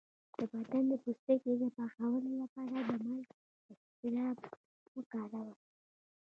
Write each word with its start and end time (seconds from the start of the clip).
د 0.37 0.39
بدن 0.51 0.83
د 0.91 0.93
پوستکي 1.03 1.53
د 1.61 1.63
پاکولو 1.75 2.31
لپاره 2.41 2.75
د 2.89 2.91
مالګې 3.05 3.37
اسکراب 3.71 4.37
وکاروئ 4.95 5.51